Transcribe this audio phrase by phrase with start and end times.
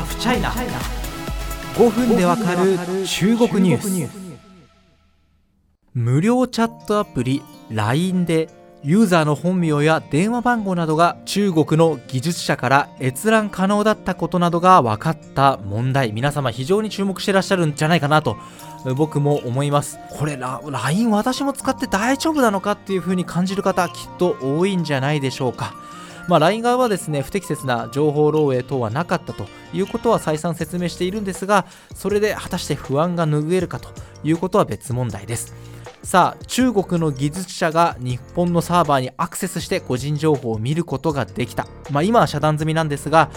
[0.00, 0.50] ハフチャイナ
[1.76, 4.40] 5分でわかる中国ニュース。
[5.92, 8.48] 無料チャットアプリ LINE で
[8.82, 16.12] ユーザーの本名や電話番号などが中国の技術者から閲覧可能だったことなどが分かった問題。
[16.12, 18.38] 皆様非常に注目してらっしゃるんじゃないかなと
[18.96, 19.98] 僕も思います。
[20.08, 25.74] これ LINE 私も使って大丈夫なのかっていう風に感じる方きっと多いんじゃないでしょうか。
[26.30, 33.88] まあ、LINE 側はですね不適切な情報漏洩等はなかったということは再三説明しているんですがそれで果たして不安が拭えるかと
[34.22, 35.52] いうことは別問題です。
[36.04, 43.30] さあ中国の技術者が日本のサーバーにアクセスして個人情報を見ることができた、まあ、今は遮断済みなんですが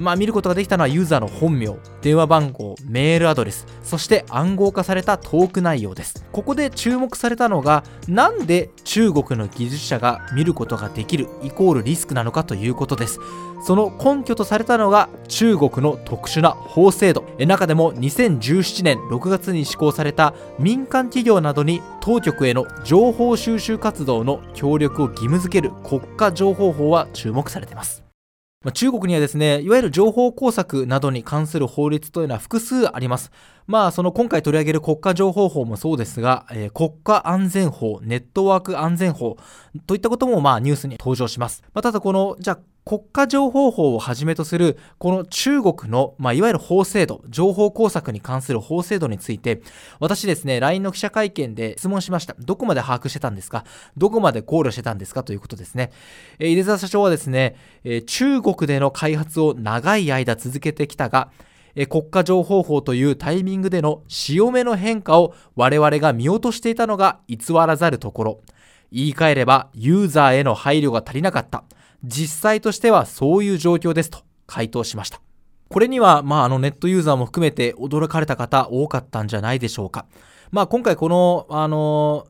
[0.00, 6.24] まあ、見ることができたのはユーザーの本名、電話番号、メールアドレス、そして暗号化されたトーク内容です。
[6.32, 13.20] ここで注目されたのが、なんで中国の技術者が見ることができるイコールリスクなのかということです。
[13.64, 17.24] その根拠とされたのが中国の特殊な法制度。
[17.38, 28.05] 中でも2017年6月に施行された民間企業などに当局への情報収集活動の協力を義務付ける国家情報法は注目されています。
[28.66, 33.30] まあ、中国にはですね、いわゆる情報工作などに関する法律というのは複数あります。
[33.66, 39.36] まあ、その今回取り上げる国家情報法もそうですが、えー、国家安全法、ネットワーク安全法
[39.86, 41.62] といったこともまあニュースに登場します。
[41.74, 49.60] まあ、ただこの、じゃあ国家情報法をはじめとするこの中国の、まあ、いわゆる法制度、情報工作に関する法制度について、
[49.98, 52.36] 私ですね、LINE の記者会見で質問しました。
[52.38, 53.64] どこまで把握してたんですか？
[53.96, 55.24] どこまで考慮してたんですか？
[55.24, 55.90] ということですね。
[56.38, 61.32] えー、井出沢社長はですね、えー、中国での開発を長い間続けてきたが、
[61.84, 68.40] 国家情報法というタイミングでの潮目の変化を我々が見落としていたのが偽らざるところ。
[68.90, 71.64] 言い換えればユーザーへの配慮が足りなかった。
[72.02, 75.20] 実際としてはそういう状況ですと回答しました。
[75.68, 80.06] これには、まあ、あのネットユーザーも含めて驚かれた方多かったんじゃないでしょうか。
[80.52, 82.26] まあ、今回この、あの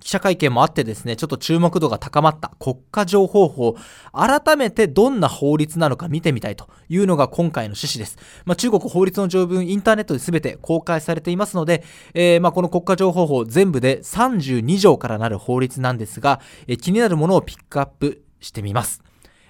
[0.00, 3.76] 記者会見もあってですね、ちょっと注目度が高まった国家情報法、
[4.12, 8.18] 改めてどんな法律なのか見てみたいというのが今回の趣旨です。
[8.44, 19.02] まあ、中国法律の条文、インターネットで全て公開されていますので、えー、まあこの国家情報法全部で32条からなる法律なんですが、えー、気になるものをピックアップしてみます。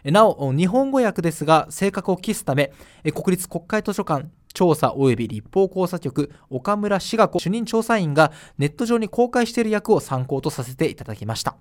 [0.05, 2.73] なお、日本語訳ですが、正確を期すため、
[3.15, 4.27] 国立国会図書館
[4.59, 11.55] 調査及び立法考察局岡村志賀子主任調査員がネット上に公開している訳を参考とさせていただきました。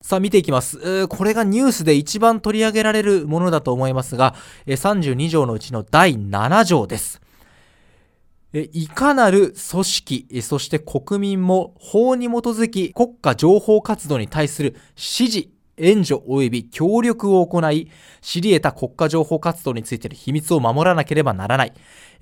[0.00, 1.08] さあ見ていきます。
[1.08, 4.36] これがニュースで一番取り上げられるものだと思いますが、
[4.66, 7.20] 32条のうちの第7条です。
[8.52, 21.72] いかなる組織、そして国民も法に基づき国家情報活動に対する指示、援助及び協力を行い、知り得た国家情報活動についての秘密を守らなければならない。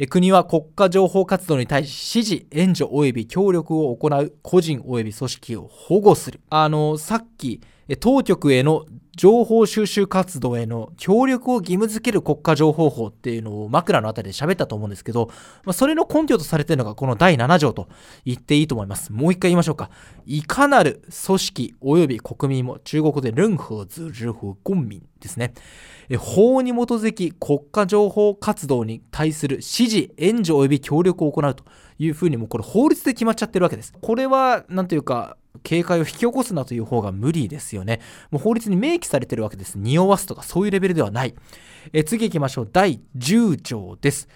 [0.09, 6.41] 国は国家情報活動に対し指示、援助及び協力を行う個人及び組織を保護する。
[6.51, 7.61] あの、さっき、
[8.01, 15.29] 当局への情報収集活動への協力を義務付ける国家情報法っていうのを枕のあたりで喋ったと思うんですけど、
[15.65, 17.89] まあ、それの根拠とされてるのがこの第7条と
[18.25, 19.13] 言っていいと思います。
[19.13, 19.91] もう一回言いましょうか。
[20.27, 25.55] いかなる組織及び国民も中国で任何自治法公民ですね。
[26.19, 31.65] 法に基づき国家情報活動に対する指示、援助及び協力を行うと
[31.99, 33.95] いうふうにもこれ法律で決まっちゃってるわけです。
[34.01, 38.01] これは、なんというか、警戒を引き起こすなという方が無理ですよね。
[38.31, 39.77] もう法律に明記されてるわけです。
[39.77, 41.35] 匂わすとかそういうレベルではない。
[41.93, 42.69] え次行きましょう。
[42.71, 44.29] 第10条です。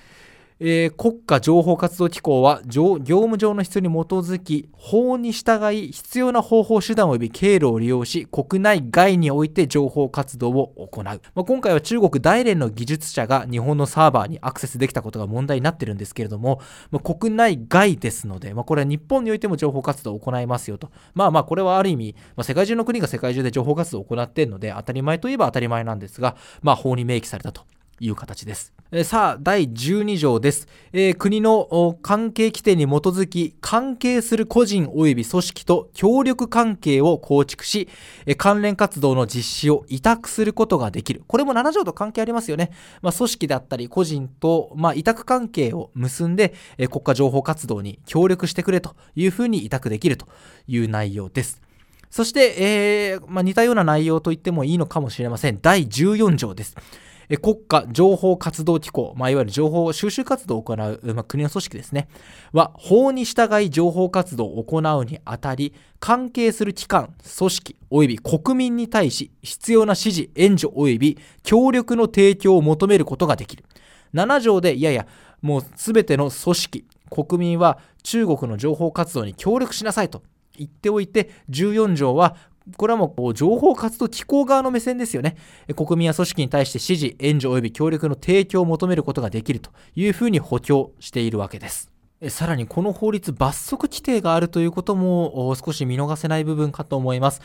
[0.61, 20.91] えー、国家情報活動機構は業務上の必要に基づき法に従い必要な方法手段及び経路を利用し国内外において情報活動を行う、まあ、今回は中国大連の技術者が日本のサーバーにアクセスできたことが問題になってるんですけれども、まあ、国内外ですので、まあ、これは日本においても情報活動を行いますよと。
[21.15, 27.63] まあまあこれはある意味、まあ、世界中の国が世界中で情報活動を行っているので当たり前といえば当たり前なんですが、まあ、法に明記されたと。
[28.01, 28.73] いう形です。
[29.05, 30.67] さあ、第12条です。
[30.95, 37.87] えー、国の関係規定に基づき、関係する個人及び組織と協力関係を構築し、
[38.39, 41.23] 関連活動の実施を委託することができる。
[41.27, 42.71] これも7条と関係ありますよね。
[43.03, 50.29] まあ、組織だったり個人と、まあ、委託関係を結んで、え国家情報活動に協力してくれというふうに委託できると
[50.67, 51.61] いう内容です。
[52.09, 52.55] そして、
[53.11, 55.59] えーまあ、似たような内容と言ってもいいのかもしれません。
[55.61, 56.75] 第14条です。
[57.37, 62.09] 国家情報活動機構、まあ、いわゆる情報収集活動を行う、まあ、国の組織ですね、
[62.53, 73.65] は、法に従い情報活動を行うにあたり、関係する機関、組織及び国民に対し、必要な指示、援助及び協力の提供を求めることができる。
[74.15, 75.07] 7条で、いやいや、
[75.43, 80.23] もうすべての組織、国民は中国の情報活動に協力しなさいと
[80.57, 82.37] 言っておいて、14条は
[82.77, 85.37] これはもう情報活動機構側の目線ですよね。
[85.75, 91.98] 国民や組織に対して支持、援助及び協力の提供を求めることができるというふうに補強しているわけです。
[92.27, 97.41] さらにこの法律罰則規定があるということも少し見逃せない部分かと思います。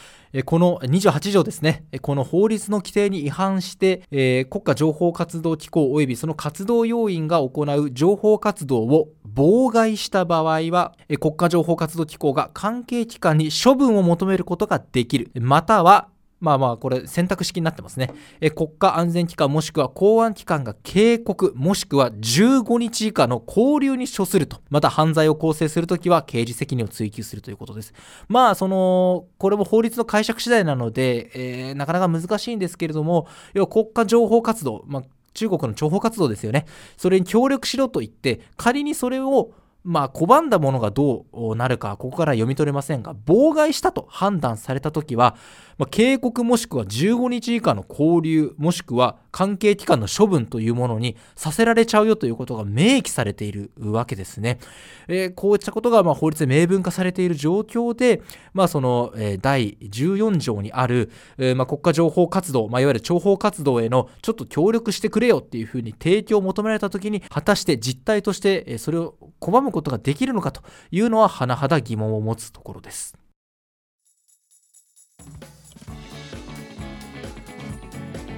[0.46, 4.02] この28条ですね、この法律の規定に違反して、
[4.46, 15.30] 国家情報活動機構及びその活動要員が行う情報活動を妨害した場合は、国家情報活動機構が関係機関に処分を求めることができる。
[15.36, 16.08] または、
[16.44, 18.12] まあまあ、これ選択式になってますね。
[18.42, 24.60] え国家安全機関もしくは公安機関が警告もしくは15日以下の拘留に処すると。
[24.70, 27.94] また犯罪を構成するときは刑事責任を追及するということです。
[28.28, 35.04] まあ、その、これも法律の解釈次第なので、えー、なかなか難しいんですけれども、要は国家情報活動、まあ、
[35.34, 36.66] 中国の諜報活動ですよね。
[36.98, 39.52] それに協力しろと言って、仮にそれを
[39.84, 45.36] まあ、拒んだものがどうなるか、ここから読み取れませんが、妨害したと判断されたときは、
[45.78, 54.60] まあ、警告もしくは15日以下の拘留、もしくは関係機関の処分というものにさせられちゃうよということが明記されているわけですね。
[55.08, 58.22] えー、こういったことがま法律で明文化されている状況で、
[58.54, 61.10] まあ、その、第14条にある、
[61.40, 73.18] え、ま、国家情報活動、まあ、いわゆる諜報活動へのちょっと協力してくれよっていうふうに提供を求められたときに、果たして実態としてそれを拒むことができるのかというのは甚だ疑問を持つところです。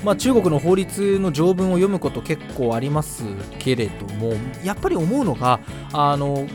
[0.05, 3.23] まあ、中国の法律の条文を読むこと結構あります
[3.57, 5.59] けれどもやっぱり思うのが
[5.91, 6.47] あの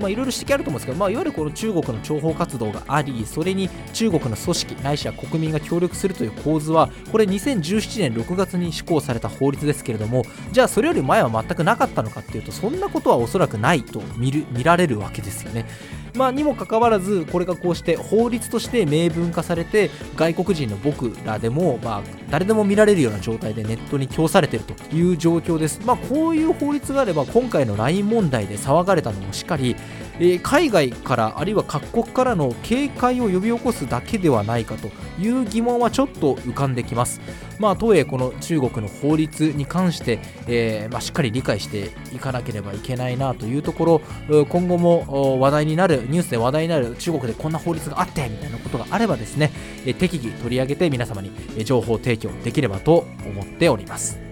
[0.00, 15.66] まあ、いろいろ指摘あると思うんですけど、まあ、いわゆるこの中国の諜報活動があり、それに中国の組織、ないしは国民が協力するという構図は、これ2017年6月に施行された法律ですけれども、じゃあそれより前は全くなかったのかっていうと、そんなことはおそらくないと見る見られるわけですよね。
[16.14, 29.76] まあ、にもかかわらずこれがこうして法律として明文化されて外国人の僕らでも、まあ、誰でも見られるような状態でネットに供されているという状況です、まあ、こういう法律があれば今回の LINE 問題で騒がれたのもしっかり
[30.18, 37.20] えー、海外からあるいは各国からの警戒を呼び起こすだけではないかという疑問はちょっと浮かんできます。
[37.58, 40.18] まあ、とはいえこの中国の法律に関して、
[40.48, 43.84] えー、まあ、しっかり理解していかなければいけないなというとこ
[44.28, 49.52] ろ今後も話題になるニュースで話題になる中国でこんな法律があってみたいなことがあればですね
[49.98, 51.30] 適宜取り上げて皆様に
[51.64, 54.31] 情報提供できればと思っております。